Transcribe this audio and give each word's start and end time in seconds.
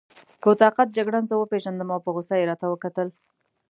کوتاه 0.43 0.71
قد 0.77 0.87
جګړن 0.97 1.23
زه 1.31 1.35
وپېژندم 1.37 1.89
او 1.93 1.99
په 2.05 2.09
غوسه 2.15 2.35
يې 2.39 2.45
راته 2.49 2.65
وکتل. 2.69 3.07